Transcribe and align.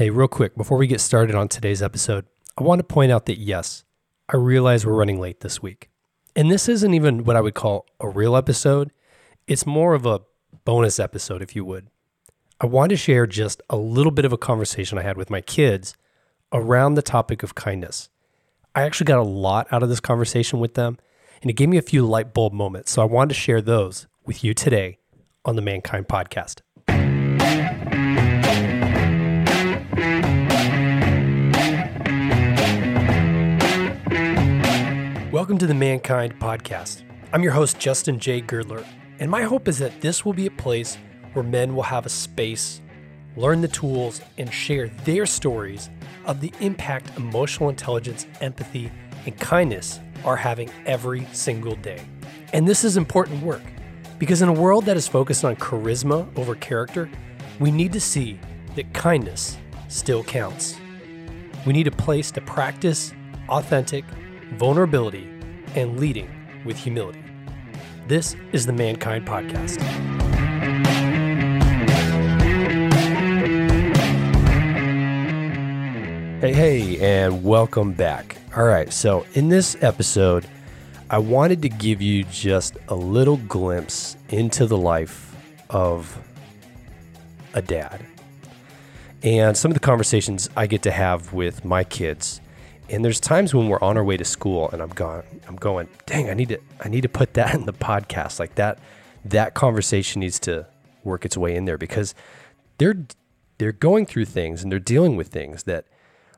Hey, 0.00 0.08
real 0.08 0.28
quick, 0.28 0.56
before 0.56 0.78
we 0.78 0.86
get 0.86 0.98
started 0.98 1.34
on 1.34 1.48
today's 1.48 1.82
episode, 1.82 2.24
I 2.56 2.62
want 2.62 2.78
to 2.78 2.84
point 2.84 3.12
out 3.12 3.26
that 3.26 3.38
yes, 3.38 3.84
I 4.30 4.38
realize 4.38 4.86
we're 4.86 4.94
running 4.94 5.20
late 5.20 5.40
this 5.40 5.60
week. 5.60 5.90
And 6.34 6.50
this 6.50 6.70
isn't 6.70 6.94
even 6.94 7.24
what 7.24 7.36
I 7.36 7.42
would 7.42 7.52
call 7.52 7.84
a 8.00 8.08
real 8.08 8.34
episode, 8.34 8.92
it's 9.46 9.66
more 9.66 9.92
of 9.92 10.06
a 10.06 10.22
bonus 10.64 10.98
episode, 10.98 11.42
if 11.42 11.54
you 11.54 11.66
would. 11.66 11.88
I 12.62 12.64
want 12.64 12.88
to 12.88 12.96
share 12.96 13.26
just 13.26 13.60
a 13.68 13.76
little 13.76 14.10
bit 14.10 14.24
of 14.24 14.32
a 14.32 14.38
conversation 14.38 14.96
I 14.96 15.02
had 15.02 15.18
with 15.18 15.28
my 15.28 15.42
kids 15.42 15.92
around 16.50 16.94
the 16.94 17.02
topic 17.02 17.42
of 17.42 17.54
kindness. 17.54 18.08
I 18.74 18.84
actually 18.84 19.04
got 19.04 19.18
a 19.18 19.22
lot 19.22 19.70
out 19.70 19.82
of 19.82 19.90
this 19.90 20.00
conversation 20.00 20.60
with 20.60 20.76
them, 20.76 20.96
and 21.42 21.50
it 21.50 21.58
gave 21.58 21.68
me 21.68 21.76
a 21.76 21.82
few 21.82 22.06
light 22.06 22.32
bulb 22.32 22.54
moments. 22.54 22.90
So 22.90 23.02
I 23.02 23.04
wanted 23.04 23.34
to 23.34 23.40
share 23.40 23.60
those 23.60 24.06
with 24.24 24.42
you 24.44 24.54
today 24.54 24.96
on 25.44 25.56
the 25.56 25.62
Mankind 25.62 26.08
Podcast. 26.08 26.62
Welcome 35.50 35.66
to 35.66 35.66
the 35.66 35.74
Mankind 35.74 36.38
Podcast. 36.38 37.02
I'm 37.32 37.42
your 37.42 37.50
host, 37.50 37.80
Justin 37.80 38.20
J. 38.20 38.40
Girdler, 38.40 38.86
and 39.18 39.28
my 39.28 39.42
hope 39.42 39.66
is 39.66 39.78
that 39.78 40.00
this 40.00 40.24
will 40.24 40.32
be 40.32 40.46
a 40.46 40.50
place 40.52 40.96
where 41.32 41.42
men 41.42 41.74
will 41.74 41.82
have 41.82 42.06
a 42.06 42.08
space, 42.08 42.80
learn 43.34 43.60
the 43.60 43.66
tools, 43.66 44.20
and 44.38 44.52
share 44.52 44.90
their 45.04 45.26
stories 45.26 45.90
of 46.24 46.40
the 46.40 46.52
impact 46.60 47.16
emotional 47.16 47.68
intelligence, 47.68 48.28
empathy, 48.40 48.92
and 49.26 49.36
kindness 49.40 49.98
are 50.24 50.36
having 50.36 50.70
every 50.86 51.26
single 51.32 51.74
day. 51.74 52.00
And 52.52 52.68
this 52.68 52.84
is 52.84 52.96
important 52.96 53.42
work 53.42 53.64
because 54.20 54.42
in 54.42 54.48
a 54.48 54.52
world 54.52 54.84
that 54.84 54.96
is 54.96 55.08
focused 55.08 55.44
on 55.44 55.56
charisma 55.56 56.28
over 56.38 56.54
character, 56.54 57.10
we 57.58 57.72
need 57.72 57.92
to 57.94 58.00
see 58.00 58.38
that 58.76 58.94
kindness 58.94 59.58
still 59.88 60.22
counts. 60.22 60.76
We 61.66 61.72
need 61.72 61.88
a 61.88 61.90
place 61.90 62.30
to 62.30 62.40
practice 62.40 63.12
authentic 63.48 64.04
vulnerability 64.52 65.28
and 65.74 65.98
leading 66.00 66.30
with 66.64 66.76
humility. 66.76 67.22
This 68.06 68.36
is 68.52 68.66
the 68.66 68.72
Mankind 68.72 69.26
Podcast. 69.26 69.80
Hey, 76.40 76.52
hey, 76.52 76.98
and 77.00 77.44
welcome 77.44 77.92
back. 77.92 78.36
All 78.56 78.64
right, 78.64 78.92
so 78.92 79.26
in 79.34 79.48
this 79.48 79.76
episode, 79.82 80.46
I 81.10 81.18
wanted 81.18 81.62
to 81.62 81.68
give 81.68 82.00
you 82.00 82.24
just 82.24 82.76
a 82.88 82.94
little 82.94 83.36
glimpse 83.36 84.16
into 84.30 84.66
the 84.66 84.78
life 84.78 85.36
of 85.68 86.18
a 87.54 87.62
dad 87.62 88.06
and 89.22 89.56
some 89.56 89.70
of 89.70 89.74
the 89.74 89.80
conversations 89.80 90.48
I 90.56 90.66
get 90.66 90.82
to 90.82 90.90
have 90.90 91.32
with 91.32 91.64
my 91.64 91.84
kids. 91.84 92.40
And 92.90 93.04
there's 93.04 93.20
times 93.20 93.54
when 93.54 93.68
we're 93.68 93.80
on 93.80 93.96
our 93.96 94.04
way 94.04 94.16
to 94.16 94.24
school 94.24 94.68
and 94.70 94.82
I'm 94.82 94.90
going, 94.90 95.22
I'm 95.46 95.56
going, 95.56 95.88
dang, 96.06 96.28
I 96.28 96.34
need 96.34 96.48
to, 96.50 96.58
I 96.80 96.88
need 96.88 97.02
to 97.02 97.08
put 97.08 97.34
that 97.34 97.54
in 97.58 97.66
the 97.66 97.72
podcast. 97.72 98.38
Like 98.40 98.56
that, 98.56 98.78
that 99.24 99.54
conversation 99.54 100.20
needs 100.20 100.38
to 100.40 100.66
work 101.04 101.24
its 101.24 101.36
way 101.36 101.54
in 101.54 101.64
there 101.64 101.78
because 101.78 102.14
they're, 102.78 103.06
they're 103.58 103.72
going 103.72 104.06
through 104.06 104.24
things 104.26 104.62
and 104.62 104.70
they're 104.72 104.78
dealing 104.78 105.16
with 105.16 105.28
things 105.28 105.62
that 105.64 105.86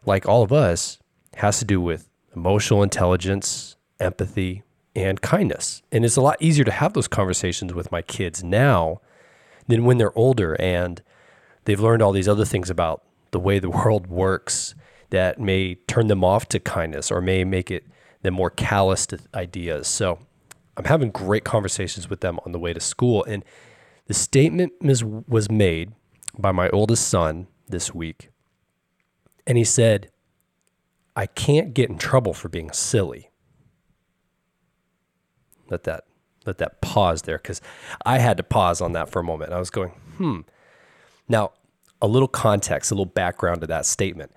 like 0.04 0.28
all 0.28 0.42
of 0.42 0.52
us, 0.52 0.98
has 1.36 1.58
to 1.58 1.64
do 1.64 1.80
with 1.80 2.08
emotional 2.34 2.82
intelligence, 2.82 3.76
empathy, 4.00 4.62
and 4.94 5.20
kindness. 5.20 5.82
And 5.90 6.04
it's 6.04 6.16
a 6.16 6.20
lot 6.20 6.36
easier 6.40 6.64
to 6.64 6.70
have 6.70 6.92
those 6.92 7.08
conversations 7.08 7.72
with 7.72 7.90
my 7.90 8.02
kids 8.02 8.44
now 8.44 9.00
than 9.66 9.84
when 9.84 9.98
they're 9.98 10.16
older 10.16 10.54
and 10.60 11.02
they've 11.64 11.80
learned 11.80 12.02
all 12.02 12.12
these 12.12 12.28
other 12.28 12.44
things 12.44 12.68
about 12.68 13.02
the 13.30 13.40
way 13.40 13.58
the 13.58 13.70
world 13.84 14.08
works 14.08 14.74
that 15.12 15.38
may 15.38 15.76
turn 15.86 16.08
them 16.08 16.24
off 16.24 16.48
to 16.48 16.58
kindness 16.58 17.10
or 17.10 17.20
may 17.20 17.44
make 17.44 17.70
it 17.70 17.86
them 18.22 18.34
more 18.34 18.50
callous 18.50 19.06
to 19.06 19.18
ideas. 19.34 19.86
So 19.86 20.18
I'm 20.76 20.84
having 20.84 21.10
great 21.10 21.44
conversations 21.44 22.10
with 22.10 22.20
them 22.20 22.40
on 22.44 22.52
the 22.52 22.58
way 22.58 22.72
to 22.72 22.80
school. 22.80 23.24
And 23.24 23.44
the 24.06 24.14
statement 24.14 24.72
was 25.28 25.50
made 25.50 25.92
by 26.38 26.50
my 26.50 26.68
oldest 26.70 27.08
son 27.08 27.46
this 27.68 27.94
week 27.94 28.30
and 29.46 29.58
he 29.58 29.64
said, 29.64 30.10
I 31.14 31.26
can't 31.26 31.74
get 31.74 31.90
in 31.90 31.98
trouble 31.98 32.32
for 32.32 32.48
being 32.48 32.72
silly. 32.72 33.30
Let 35.68 35.84
that 35.84 36.04
let 36.44 36.58
that 36.58 36.80
pause 36.80 37.22
there 37.22 37.38
because 37.38 37.60
I 38.04 38.18
had 38.18 38.36
to 38.36 38.42
pause 38.42 38.80
on 38.80 38.92
that 38.92 39.08
for 39.08 39.20
a 39.20 39.24
moment. 39.24 39.52
I 39.52 39.60
was 39.60 39.70
going, 39.70 39.90
hmm. 40.16 40.40
Now, 41.28 41.52
a 42.00 42.08
little 42.08 42.26
context, 42.26 42.90
a 42.90 42.94
little 42.94 43.06
background 43.06 43.60
to 43.60 43.68
that 43.68 43.86
statement. 43.86 44.32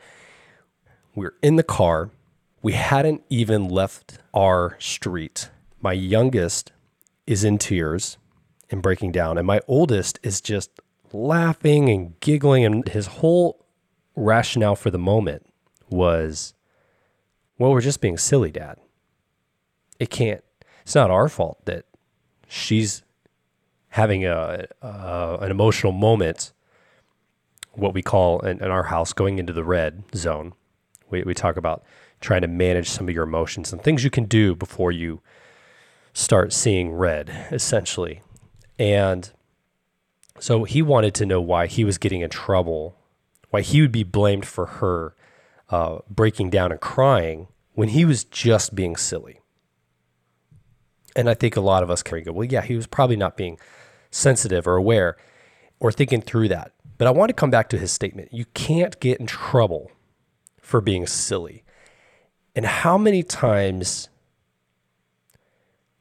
We 1.15 1.25
are 1.25 1.33
in 1.41 1.55
the 1.55 1.63
car. 1.63 2.11
We 2.61 2.73
hadn't 2.73 3.23
even 3.29 3.69
left 3.69 4.19
our 4.33 4.75
street. 4.79 5.49
My 5.81 5.93
youngest 5.93 6.73
is 7.25 7.43
in 7.43 7.57
tears 7.57 8.17
and 8.69 8.81
breaking 8.81 9.13
down, 9.13 9.37
and 9.37 9.47
my 9.47 9.61
oldest 9.67 10.19
is 10.23 10.41
just 10.41 10.71
laughing 11.13 11.89
and 11.89 12.19
giggling, 12.19 12.65
and 12.65 12.87
his 12.87 13.07
whole 13.07 13.65
rationale 14.15 14.75
for 14.75 14.91
the 14.91 14.97
moment 14.97 15.45
was, 15.89 16.53
well, 17.57 17.71
we're 17.71 17.81
just 17.81 18.01
being 18.01 18.17
silly, 18.17 18.51
dad. 18.51 18.77
It 19.99 20.09
can't, 20.09 20.43
it's 20.81 20.95
not 20.95 21.11
our 21.11 21.29
fault 21.29 21.65
that 21.65 21.85
she's 22.47 23.03
having 23.89 24.25
a, 24.25 24.65
uh, 24.81 25.37
an 25.39 25.51
emotional 25.51 25.93
moment, 25.93 26.51
what 27.73 27.93
we 27.93 28.01
call 28.01 28.39
in, 28.41 28.61
in, 28.61 28.69
our 28.69 28.83
house 28.83 29.13
going 29.13 29.39
into 29.39 29.53
the 29.53 29.63
red 29.63 30.03
zone. 30.13 30.53
We, 31.09 31.23
we 31.23 31.33
talk 31.33 31.57
about 31.57 31.83
trying 32.21 32.41
to 32.41 32.47
manage 32.47 32.89
some 32.89 33.07
of 33.07 33.13
your 33.13 33.23
emotions 33.23 33.71
and 33.71 33.81
things 33.81 34.03
you 34.03 34.09
can 34.09 34.25
do 34.25 34.55
before 34.55 34.91
you 34.91 35.21
start 36.13 36.53
seeing 36.53 36.93
red, 36.93 37.47
essentially. 37.51 38.21
And 38.79 39.31
so 40.39 40.63
he 40.63 40.81
wanted 40.81 41.13
to 41.15 41.25
know 41.25 41.41
why 41.41 41.67
he 41.67 41.83
was 41.83 41.97
getting 41.97 42.21
in 42.21 42.29
trouble 42.29 42.97
why 43.55 43.61
he 43.61 43.79
would 43.79 43.91
be 43.91 44.03
blamed 44.03 44.45
for 44.45 44.65
her 44.65 45.15
uh, 45.69 45.99
breaking 46.09 46.49
down 46.49 46.73
and 46.73 46.81
crying 46.81 47.47
when 47.73 47.87
he 47.87 48.03
was 48.03 48.25
just 48.25 48.75
being 48.75 48.97
silly. 48.97 49.39
And 51.15 51.29
I 51.29 51.35
think 51.35 51.55
a 51.55 51.61
lot 51.61 51.81
of 51.81 51.89
us 51.89 52.03
can 52.03 52.21
go, 52.21 52.33
well, 52.33 52.43
yeah, 52.43 52.61
he 52.61 52.75
was 52.75 52.85
probably 52.85 53.15
not 53.15 53.37
being 53.37 53.57
sensitive 54.11 54.67
or 54.67 54.75
aware 54.75 55.15
or 55.79 55.89
thinking 55.89 56.21
through 56.21 56.49
that. 56.49 56.73
But 56.97 57.07
I 57.07 57.11
want 57.11 57.29
to 57.29 57.33
come 57.33 57.49
back 57.49 57.69
to 57.69 57.77
his 57.77 57.93
statement. 57.93 58.33
You 58.33 58.43
can't 58.53 58.99
get 58.99 59.21
in 59.21 59.25
trouble 59.25 59.89
for 60.65 60.81
being 60.81 61.05
silly. 61.05 61.63
And 62.55 62.65
how 62.65 62.97
many 62.97 63.21
times 63.21 64.09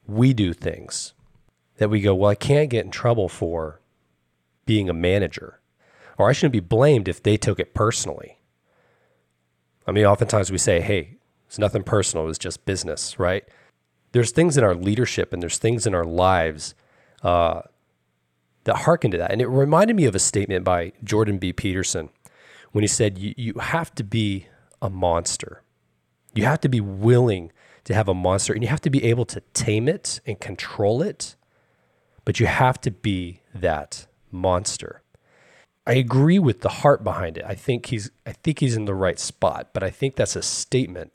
we 0.07 0.33
do 0.33 0.53
things 0.53 1.13
that 1.77 1.89
we 1.89 2.01
go, 2.01 2.15
well, 2.15 2.31
I 2.31 2.35
can't 2.35 2.69
get 2.69 2.83
in 2.83 2.91
trouble 2.91 3.29
for 3.29 3.79
being 4.65 4.89
a 4.89 4.93
manager 4.93 5.59
or 6.17 6.29
I 6.29 6.33
shouldn't 6.33 6.53
be 6.53 6.61
blamed 6.61 7.07
if 7.07 7.21
they 7.21 7.37
took 7.37 7.59
it 7.59 7.73
personally. 7.73 8.39
I 9.85 9.91
mean, 9.91 10.05
oftentimes 10.05 10.51
we 10.51 10.57
say, 10.57 10.81
hey, 10.81 11.17
it's 11.45 11.59
nothing 11.59 11.83
personal, 11.83 12.27
it's 12.27 12.39
just 12.39 12.65
business, 12.65 13.19
right? 13.19 13.43
There's 14.13 14.31
things 14.31 14.57
in 14.57 14.63
our 14.63 14.73
leadership 14.73 15.31
and 15.31 15.43
there's 15.43 15.59
things 15.59 15.85
in 15.85 15.93
our 15.93 16.05
lives 16.05 16.73
uh, 17.21 17.61
that 18.63 18.77
harken 18.77 19.11
to 19.11 19.17
that. 19.17 19.31
And 19.31 19.41
it 19.41 19.47
reminded 19.47 19.95
me 19.95 20.05
of 20.05 20.15
a 20.15 20.19
statement 20.19 20.63
by 20.63 20.93
Jordan 21.03 21.37
B. 21.37 21.53
Peterson 21.53 22.09
when 22.71 22.81
he 22.83 22.87
said, 22.87 23.17
you, 23.17 23.33
you 23.37 23.53
have 23.59 23.93
to 23.95 24.03
be 24.03 24.47
a 24.81 24.89
monster. 24.89 25.61
You 26.33 26.45
have 26.45 26.61
to 26.61 26.69
be 26.69 26.81
willing 26.81 27.51
to 27.85 27.93
have 27.93 28.07
a 28.07 28.13
monster 28.13 28.53
and 28.53 28.61
you 28.61 28.69
have 28.69 28.81
to 28.81 28.89
be 28.89 29.03
able 29.03 29.25
to 29.25 29.41
tame 29.53 29.87
it 29.87 30.19
and 30.25 30.39
control 30.39 31.01
it, 31.01 31.35
but 32.25 32.39
you 32.39 32.47
have 32.47 32.81
to 32.81 32.91
be 32.91 33.41
that 33.53 34.07
monster. 34.31 35.01
I 35.87 35.93
agree 35.93 36.39
with 36.39 36.61
the 36.61 36.69
heart 36.69 37.03
behind 37.03 37.37
it. 37.37 37.45
I 37.45 37.53
think 37.53 37.87
he's 37.87 38.09
I 38.25 38.33
think 38.33 38.59
he's 38.59 38.75
in 38.75 38.85
the 38.85 38.95
right 38.95 39.19
spot, 39.19 39.69
but 39.71 39.83
I 39.83 39.91
think 39.91 40.15
that's 40.15 40.35
a 40.35 40.41
statement 40.41 41.11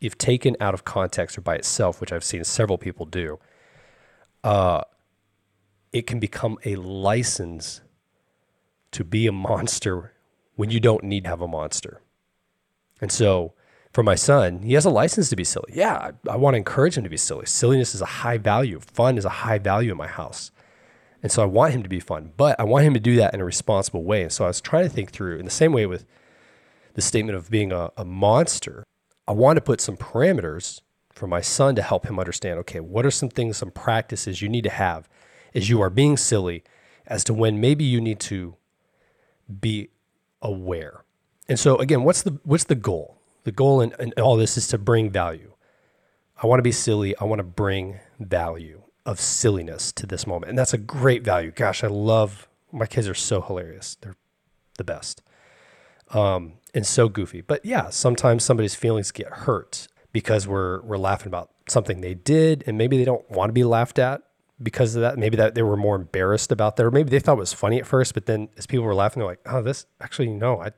if 0.00 0.16
taken 0.16 0.56
out 0.60 0.74
of 0.74 0.84
context 0.84 1.36
or 1.38 1.40
by 1.40 1.56
itself, 1.56 2.00
which 2.00 2.12
I've 2.12 2.24
seen 2.24 2.44
several 2.44 2.78
people 2.78 3.06
do. 3.06 3.38
Uh, 4.44 4.82
it 5.92 6.06
can 6.06 6.20
become 6.20 6.58
a 6.64 6.76
license 6.76 7.80
to 8.92 9.04
be 9.04 9.26
a 9.26 9.32
monster 9.32 10.12
when 10.56 10.70
you 10.70 10.80
don't 10.80 11.04
need 11.04 11.24
to 11.24 11.30
have 11.30 11.40
a 11.40 11.48
monster. 11.48 12.00
And 13.00 13.10
so 13.10 13.54
for 13.92 14.02
my 14.02 14.14
son, 14.14 14.62
he 14.62 14.74
has 14.74 14.84
a 14.84 14.90
license 14.90 15.30
to 15.30 15.36
be 15.36 15.44
silly. 15.44 15.72
Yeah, 15.74 15.94
I, 15.94 16.32
I 16.32 16.36
want 16.36 16.54
to 16.54 16.58
encourage 16.58 16.96
him 16.96 17.04
to 17.04 17.10
be 17.10 17.16
silly. 17.16 17.46
Silliness 17.46 17.94
is 17.94 18.00
a 18.00 18.06
high 18.06 18.38
value. 18.38 18.80
Fun 18.80 19.18
is 19.18 19.24
a 19.24 19.30
high 19.30 19.58
value 19.58 19.92
in 19.92 19.98
my 19.98 20.06
house. 20.06 20.50
And 21.22 21.30
so 21.30 21.42
I 21.42 21.46
want 21.46 21.74
him 21.74 21.82
to 21.82 21.88
be 21.88 22.00
fun, 22.00 22.32
but 22.36 22.58
I 22.58 22.64
want 22.64 22.86
him 22.86 22.94
to 22.94 23.00
do 23.00 23.16
that 23.16 23.34
in 23.34 23.40
a 23.40 23.44
responsible 23.44 24.04
way. 24.04 24.22
And 24.22 24.32
so 24.32 24.44
I 24.44 24.48
was 24.48 24.60
trying 24.60 24.84
to 24.84 24.90
think 24.90 25.10
through 25.10 25.38
in 25.38 25.44
the 25.44 25.50
same 25.50 25.72
way 25.72 25.86
with 25.86 26.06
the 26.94 27.02
statement 27.02 27.36
of 27.36 27.50
being 27.50 27.72
a, 27.72 27.90
a 27.96 28.04
monster. 28.04 28.84
I 29.28 29.32
want 29.32 29.56
to 29.56 29.60
put 29.60 29.80
some 29.80 29.96
parameters 29.96 30.80
for 31.10 31.26
my 31.26 31.40
son 31.40 31.74
to 31.74 31.82
help 31.82 32.06
him 32.06 32.18
understand 32.18 32.58
okay, 32.60 32.80
what 32.80 33.04
are 33.04 33.10
some 33.10 33.28
things, 33.28 33.58
some 33.58 33.70
practices 33.70 34.40
you 34.40 34.48
need 34.48 34.64
to 34.64 34.70
have 34.70 35.08
as 35.54 35.68
you 35.68 35.80
are 35.82 35.90
being 35.90 36.16
silly 36.16 36.62
as 37.06 37.24
to 37.24 37.34
when 37.34 37.60
maybe 37.60 37.84
you 37.84 38.00
need 38.00 38.20
to 38.20 38.56
be 39.60 39.88
aware 40.40 41.04
And 41.48 41.58
so 41.58 41.76
again, 41.76 42.04
what's 42.04 42.22
the 42.22 42.38
what's 42.44 42.64
the 42.64 42.74
goal? 42.74 43.16
The 43.44 43.52
goal 43.52 43.80
in, 43.80 43.94
in 43.98 44.12
all 44.20 44.36
this 44.36 44.56
is 44.56 44.68
to 44.68 44.78
bring 44.78 45.10
value. 45.10 45.52
I 46.42 46.46
want 46.46 46.58
to 46.58 46.62
be 46.62 46.72
silly. 46.72 47.16
I 47.18 47.24
want 47.24 47.38
to 47.38 47.44
bring 47.44 48.00
value 48.18 48.82
of 49.06 49.20
silliness 49.20 49.92
to 49.92 50.06
this 50.06 50.26
moment. 50.26 50.50
And 50.50 50.58
that's 50.58 50.74
a 50.74 50.78
great 50.78 51.24
value. 51.24 51.50
Gosh, 51.50 51.82
I 51.82 51.88
love 51.88 52.48
my 52.72 52.86
kids 52.86 53.08
are 53.08 53.14
so 53.14 53.40
hilarious. 53.40 53.96
They're 54.00 54.16
the 54.78 54.84
best. 54.84 55.22
Um, 56.10 56.54
and 56.74 56.86
so 56.86 57.08
goofy. 57.08 57.40
But 57.40 57.64
yeah, 57.64 57.90
sometimes 57.90 58.44
somebody's 58.44 58.74
feelings 58.74 59.10
get 59.10 59.26
hurt 59.28 59.88
because 60.12 60.46
we're 60.46 60.80
we're 60.82 60.98
laughing 60.98 61.28
about 61.28 61.50
something 61.68 62.00
they 62.00 62.14
did 62.14 62.64
and 62.66 62.76
maybe 62.76 62.96
they 62.96 63.04
don't 63.04 63.28
want 63.30 63.48
to 63.48 63.52
be 63.52 63.64
laughed 63.64 63.98
at 63.98 64.22
because 64.62 64.94
of 64.94 65.02
that. 65.02 65.18
Maybe 65.18 65.36
that 65.36 65.54
they 65.54 65.62
were 65.62 65.76
more 65.76 65.96
embarrassed 65.96 66.52
about 66.52 66.76
that, 66.76 66.86
or 66.86 66.90
maybe 66.90 67.10
they 67.10 67.20
thought 67.20 67.34
it 67.34 67.38
was 67.38 67.52
funny 67.52 67.78
at 67.78 67.86
first, 67.86 68.14
but 68.14 68.26
then 68.26 68.48
as 68.56 68.66
people 68.66 68.84
were 68.84 68.94
laughing, 68.94 69.20
they're 69.20 69.28
like, 69.28 69.40
"Oh, 69.46 69.62
this 69.62 69.86
actually 70.00 70.28
no, 70.28 70.60
I 70.60 70.72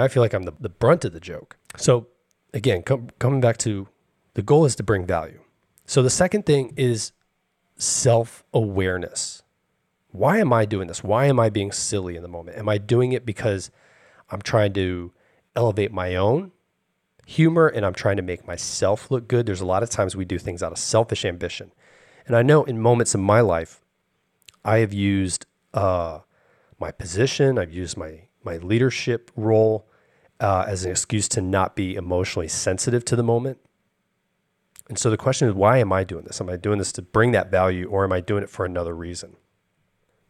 now 0.00 0.04
I 0.04 0.08
feel 0.08 0.22
like 0.22 0.32
I'm 0.32 0.44
the, 0.44 0.54
the 0.58 0.68
brunt 0.68 1.04
of 1.04 1.12
the 1.12 1.20
joke." 1.20 1.56
So 1.76 2.08
again, 2.52 2.82
com- 2.82 3.10
coming 3.18 3.40
back 3.40 3.58
to 3.58 3.88
the 4.34 4.42
goal 4.42 4.64
is 4.64 4.74
to 4.76 4.82
bring 4.82 5.06
value. 5.06 5.40
So 5.86 6.02
the 6.02 6.10
second 6.10 6.46
thing 6.46 6.72
is 6.76 7.12
self 7.76 8.44
awareness. 8.52 9.42
Why 10.12 10.38
am 10.38 10.52
I 10.52 10.64
doing 10.64 10.88
this? 10.88 11.04
Why 11.04 11.26
am 11.26 11.38
I 11.38 11.50
being 11.50 11.72
silly 11.72 12.16
in 12.16 12.22
the 12.22 12.28
moment? 12.28 12.58
Am 12.58 12.68
I 12.68 12.78
doing 12.78 13.12
it 13.12 13.24
because 13.24 13.70
I'm 14.30 14.42
trying 14.42 14.72
to 14.74 15.12
elevate 15.54 15.92
my 15.92 16.16
own 16.16 16.52
humor 17.26 17.68
and 17.68 17.86
I'm 17.86 17.94
trying 17.94 18.16
to 18.16 18.22
make 18.22 18.46
myself 18.46 19.10
look 19.10 19.28
good? 19.28 19.46
There's 19.46 19.60
a 19.60 19.66
lot 19.66 19.82
of 19.82 19.90
times 19.90 20.16
we 20.16 20.24
do 20.24 20.38
things 20.38 20.62
out 20.62 20.72
of 20.72 20.78
selfish 20.78 21.24
ambition. 21.24 21.72
And 22.26 22.36
I 22.36 22.42
know 22.42 22.64
in 22.64 22.80
moments 22.80 23.14
in 23.14 23.20
my 23.20 23.40
life, 23.40 23.84
I 24.64 24.78
have 24.78 24.92
used 24.92 25.46
uh, 25.72 26.20
my 26.78 26.90
position, 26.90 27.58
I've 27.58 27.72
used 27.72 27.96
my, 27.96 28.22
my 28.42 28.56
leadership 28.58 29.30
role 29.36 29.86
uh, 30.40 30.64
as 30.66 30.84
an 30.84 30.90
excuse 30.90 31.28
to 31.28 31.40
not 31.40 31.76
be 31.76 31.94
emotionally 31.94 32.48
sensitive 32.48 33.04
to 33.06 33.16
the 33.16 33.22
moment. 33.22 33.58
And 34.88 34.98
so 34.98 35.10
the 35.10 35.16
question 35.16 35.48
is, 35.48 35.54
why 35.54 35.78
am 35.78 35.92
I 35.92 36.02
doing 36.02 36.24
this? 36.24 36.40
Am 36.40 36.48
I 36.48 36.56
doing 36.56 36.78
this 36.78 36.92
to 36.92 37.02
bring 37.02 37.32
that 37.32 37.50
value 37.50 37.88
or 37.88 38.02
am 38.02 38.12
I 38.12 38.20
doing 38.20 38.42
it 38.42 38.50
for 38.50 38.64
another 38.64 38.94
reason? 38.94 39.36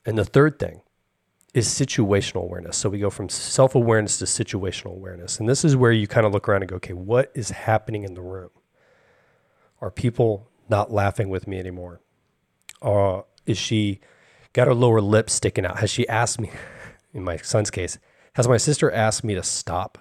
And 0.04 0.18
the 0.18 0.24
third 0.24 0.58
thing 0.58 0.82
is 1.54 1.68
situational 1.68 2.42
awareness. 2.42 2.76
So 2.76 2.88
we 2.90 2.98
go 2.98 3.10
from 3.10 3.28
self 3.28 3.74
awareness 3.74 4.18
to 4.18 4.24
situational 4.26 4.92
awareness. 4.92 5.40
And 5.40 5.48
this 5.48 5.64
is 5.64 5.76
where 5.76 5.92
you 5.92 6.06
kind 6.06 6.26
of 6.26 6.32
look 6.32 6.48
around 6.48 6.62
and 6.62 6.68
go, 6.68 6.76
okay, 6.76 6.92
what 6.92 7.32
is 7.34 7.50
happening 7.50 8.02
in 8.02 8.14
the 8.14 8.20
room? 8.20 8.50
Are 9.80 9.90
people 9.90 10.48
not 10.68 10.92
laughing 10.92 11.28
with 11.28 11.46
me 11.46 11.58
anymore? 11.58 12.00
Uh, 12.82 13.22
is 13.46 13.58
she 13.58 14.00
got 14.52 14.66
her 14.66 14.74
lower 14.74 15.00
lip 15.00 15.30
sticking 15.30 15.64
out? 15.64 15.78
Has 15.78 15.90
she 15.90 16.06
asked 16.08 16.40
me, 16.40 16.50
in 17.14 17.22
my 17.22 17.38
son's 17.38 17.70
case, 17.70 17.98
has 18.34 18.48
my 18.48 18.56
sister 18.56 18.90
asked 18.90 19.24
me 19.24 19.34
to 19.34 19.42
stop 19.42 19.98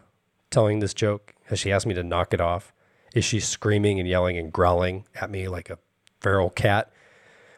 telling 0.50 0.80
this 0.80 0.94
joke? 0.94 1.36
Has 1.46 1.60
she 1.60 1.72
asked 1.72 1.86
me 1.86 1.94
to 1.96 2.04
knock 2.04 2.34
it 2.34 2.42
off? 2.42 2.74
Is 3.16 3.26
she 3.26 3.40
screaming 3.40 4.00
and 4.00 4.08
yelling 4.08 4.38
and 4.38 4.54
growling 4.54 5.06
at 5.16 5.32
me 5.32 5.48
like 5.48 5.70
a 5.70 5.80
feral 6.20 6.50
cat? 6.50 6.92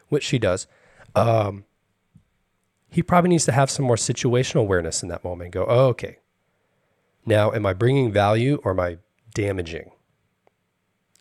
Which 0.08 0.24
she 0.24 0.38
does. 0.38 0.66
Um, 1.14 1.64
he 2.88 3.02
probably 3.02 3.30
needs 3.30 3.44
to 3.46 3.52
have 3.52 3.70
some 3.70 3.84
more 3.84 3.96
situational 3.96 4.60
awareness 4.60 5.02
in 5.02 5.08
that 5.08 5.24
moment 5.24 5.46
and 5.46 5.52
go, 5.52 5.66
oh, 5.68 5.86
okay. 5.88 6.18
Now, 7.24 7.52
am 7.52 7.64
I 7.66 7.72
bringing 7.72 8.12
value 8.12 8.60
or 8.64 8.72
am 8.72 8.80
I 8.80 8.98
damaging 9.34 9.92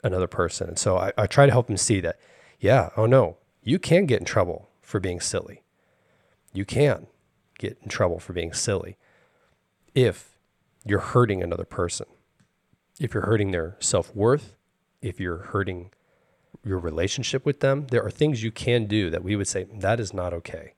another 0.03 0.27
person? 0.27 0.69
And 0.69 0.79
so 0.79 0.97
I, 0.97 1.13
I 1.17 1.27
try 1.27 1.45
to 1.45 1.51
help 1.51 1.69
him 1.69 1.77
see 1.77 1.99
that, 2.01 2.19
yeah, 2.59 2.89
oh 2.97 3.05
no, 3.05 3.37
you 3.63 3.79
can 3.79 4.05
get 4.05 4.19
in 4.19 4.25
trouble 4.25 4.69
for 4.81 4.99
being 4.99 5.19
silly. 5.19 5.63
You 6.53 6.65
can 6.65 7.07
get 7.57 7.77
in 7.81 7.89
trouble 7.89 8.19
for 8.19 8.33
being 8.33 8.53
silly 8.53 8.97
if 9.93 10.37
you're 10.85 10.99
hurting 10.99 11.41
another 11.43 11.65
person, 11.65 12.07
if 12.99 13.13
you're 13.13 13.25
hurting 13.25 13.51
their 13.51 13.77
self 13.79 14.15
worth, 14.15 14.55
if 15.01 15.19
you're 15.19 15.37
hurting 15.37 15.91
your 16.63 16.77
relationship 16.77 17.45
with 17.45 17.59
them. 17.59 17.87
There 17.89 18.03
are 18.03 18.11
things 18.11 18.43
you 18.43 18.51
can 18.51 18.85
do 18.85 19.09
that 19.09 19.23
we 19.23 19.35
would 19.35 19.47
say, 19.47 19.63
that 19.63 19.99
is 19.99 20.13
not 20.13 20.31
okay 20.33 20.73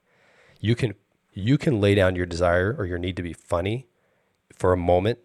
you 0.64 0.76
can 0.76 0.96
you 1.34 1.58
can 1.58 1.82
lay 1.82 1.94
down 1.94 2.16
your 2.16 2.26
desire 2.26 2.74
or 2.78 2.86
your 2.86 2.98
need 2.98 3.18
to 3.18 3.22
be 3.22 3.34
funny 3.34 3.86
for 4.56 4.72
a 4.72 4.78
moment 4.78 5.20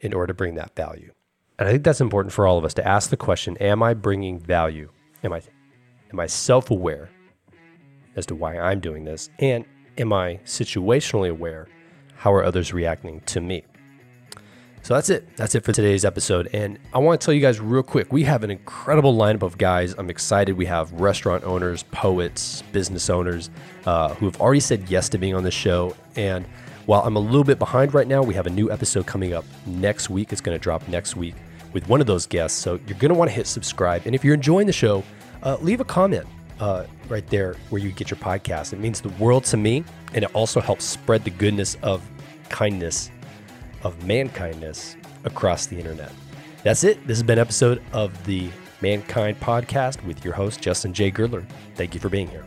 in 0.00 0.14
order 0.14 0.28
to 0.28 0.34
bring 0.34 0.54
that 0.54 0.74
value. 0.74 1.12
And 1.58 1.68
I 1.68 1.72
think 1.72 1.84
that's 1.84 2.00
important 2.00 2.32
for 2.32 2.46
all 2.46 2.56
of 2.56 2.64
us 2.64 2.72
to 2.74 2.86
ask 2.86 3.10
the 3.10 3.16
question, 3.16 3.56
am 3.58 3.82
I 3.82 3.92
bringing 3.92 4.38
value? 4.38 4.90
Am 5.22 5.32
I 5.32 5.42
am 6.10 6.18
I 6.18 6.26
self-aware 6.26 7.10
as 8.16 8.24
to 8.26 8.34
why 8.34 8.58
I'm 8.58 8.80
doing 8.80 9.04
this? 9.04 9.28
And 9.38 9.66
am 9.98 10.12
I 10.12 10.40
situationally 10.44 11.30
aware? 11.30 11.68
How 12.18 12.32
are 12.34 12.44
others 12.44 12.72
reacting 12.72 13.20
to 13.26 13.40
me? 13.40 13.62
So 14.82 14.94
that's 14.94 15.08
it. 15.08 15.36
That's 15.36 15.54
it 15.54 15.64
for 15.64 15.72
today's 15.72 16.04
episode. 16.04 16.48
And 16.52 16.78
I 16.92 16.98
want 16.98 17.20
to 17.20 17.24
tell 17.24 17.32
you 17.32 17.40
guys 17.40 17.60
real 17.60 17.82
quick 17.82 18.12
we 18.12 18.24
have 18.24 18.42
an 18.42 18.50
incredible 18.50 19.16
lineup 19.16 19.42
of 19.42 19.56
guys. 19.56 19.94
I'm 19.96 20.10
excited. 20.10 20.56
We 20.56 20.66
have 20.66 20.90
restaurant 20.92 21.44
owners, 21.44 21.84
poets, 21.84 22.62
business 22.72 23.08
owners 23.08 23.50
uh, 23.86 24.14
who 24.14 24.26
have 24.26 24.40
already 24.40 24.60
said 24.60 24.88
yes 24.88 25.08
to 25.10 25.18
being 25.18 25.34
on 25.34 25.44
the 25.44 25.50
show. 25.50 25.94
And 26.16 26.44
while 26.86 27.02
I'm 27.02 27.16
a 27.16 27.20
little 27.20 27.44
bit 27.44 27.60
behind 27.60 27.94
right 27.94 28.08
now, 28.08 28.22
we 28.22 28.34
have 28.34 28.46
a 28.46 28.50
new 28.50 28.70
episode 28.70 29.06
coming 29.06 29.32
up 29.32 29.44
next 29.66 30.10
week. 30.10 30.32
It's 30.32 30.40
going 30.40 30.58
to 30.58 30.62
drop 30.62 30.88
next 30.88 31.14
week 31.14 31.34
with 31.72 31.88
one 31.88 32.00
of 32.00 32.08
those 32.08 32.26
guests. 32.26 32.58
So 32.58 32.80
you're 32.86 32.98
going 32.98 33.10
to 33.10 33.14
want 33.14 33.30
to 33.30 33.34
hit 33.34 33.46
subscribe. 33.46 34.06
And 34.06 34.14
if 34.14 34.24
you're 34.24 34.34
enjoying 34.34 34.66
the 34.66 34.72
show, 34.72 35.04
uh, 35.44 35.56
leave 35.60 35.80
a 35.80 35.84
comment 35.84 36.26
uh, 36.60 36.84
right 37.08 37.26
there 37.28 37.54
where 37.70 37.80
you 37.80 37.90
get 37.92 38.10
your 38.10 38.18
podcast. 38.18 38.72
It 38.72 38.78
means 38.78 39.00
the 39.00 39.10
world 39.10 39.44
to 39.44 39.56
me. 39.56 39.84
And 40.14 40.24
it 40.24 40.34
also 40.34 40.60
helps 40.60 40.84
spread 40.84 41.24
the 41.24 41.30
goodness 41.30 41.76
of 41.82 42.08
kindness 42.48 43.10
of 43.84 44.04
mankindness 44.04 44.96
across 45.24 45.66
the 45.66 45.76
internet. 45.76 46.12
That's 46.62 46.84
it. 46.84 46.98
This 47.06 47.18
has 47.18 47.22
been 47.22 47.38
episode 47.38 47.82
of 47.92 48.24
the 48.24 48.50
Mankind 48.80 49.38
Podcast 49.40 50.04
with 50.04 50.24
your 50.24 50.34
host, 50.34 50.60
Justin 50.60 50.92
J. 50.92 51.10
Girdler. 51.10 51.46
Thank 51.74 51.94
you 51.94 52.00
for 52.00 52.08
being 52.08 52.28
here. 52.28 52.44